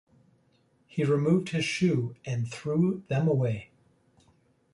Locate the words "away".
3.27-3.69